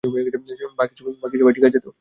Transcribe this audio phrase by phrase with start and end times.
[0.03, 1.89] বাকি সবাই ঠিক আছে তো?